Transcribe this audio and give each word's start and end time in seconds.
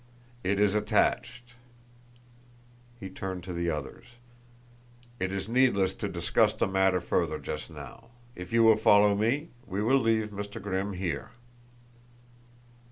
It 0.43 0.59
is 0.59 0.73
attached." 0.73 1.53
He 2.99 3.07
turned 3.07 3.43
to 3.43 3.53
the 3.53 3.69
others. 3.69 4.05
"It 5.19 5.31
is 5.31 5.47
needless 5.47 5.93
to 5.93 6.07
discuss 6.09 6.55
the 6.55 6.65
matter 6.65 6.99
further 6.99 7.37
just 7.37 7.69
now. 7.69 8.07
If 8.35 8.51
you 8.51 8.63
will 8.63 8.77
follow 8.77 9.13
me? 9.13 9.49
We 9.67 9.83
will 9.83 9.99
leave 9.99 10.31
Mr. 10.31 10.59
Grimm 10.59 10.93
here." 10.93 11.29